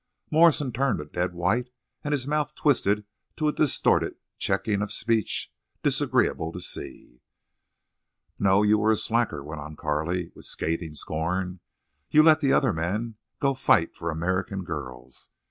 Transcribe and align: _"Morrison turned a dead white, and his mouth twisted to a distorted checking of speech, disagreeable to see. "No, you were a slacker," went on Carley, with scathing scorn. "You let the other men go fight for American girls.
_"Morrison 0.31 0.71
turned 0.71 0.99
a 0.99 1.05
dead 1.05 1.35
white, 1.35 1.69
and 2.03 2.11
his 2.11 2.27
mouth 2.27 2.55
twisted 2.55 3.05
to 3.37 3.47
a 3.47 3.53
distorted 3.53 4.15
checking 4.39 4.81
of 4.81 4.91
speech, 4.91 5.53
disagreeable 5.83 6.51
to 6.51 6.59
see. 6.59 7.21
"No, 8.39 8.63
you 8.63 8.79
were 8.79 8.89
a 8.89 8.97
slacker," 8.97 9.43
went 9.43 9.61
on 9.61 9.75
Carley, 9.75 10.31
with 10.33 10.45
scathing 10.45 10.95
scorn. 10.95 11.59
"You 12.09 12.23
let 12.23 12.39
the 12.41 12.51
other 12.51 12.73
men 12.73 13.17
go 13.39 13.53
fight 13.53 13.93
for 13.93 14.09
American 14.09 14.63
girls. 14.63 15.29